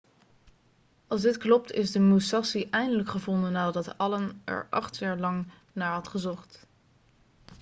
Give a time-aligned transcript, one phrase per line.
[1.07, 5.91] als dit klopt is de musashi eindelijk gevonden nadat allen er acht jaar lang naar
[5.93, 6.67] had gezocht